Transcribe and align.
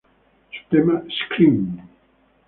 Su 0.51 0.67
tema 0.75 1.03
"Scream! 1.11 1.79